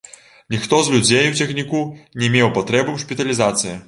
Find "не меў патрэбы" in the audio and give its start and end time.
2.21-2.91